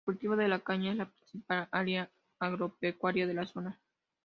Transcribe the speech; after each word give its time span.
El 0.03 0.13
cultivo 0.15 0.35
de 0.35 0.47
la 0.47 0.57
caña 0.61 0.89
es 0.93 0.97
la 0.97 1.11
principal 1.11 1.69
área 1.71 2.09
agropecuaria 2.39 3.27
de 3.27 3.35
la 3.35 3.45
zona. 3.45 3.79